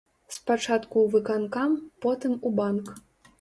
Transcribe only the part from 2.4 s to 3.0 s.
у банк.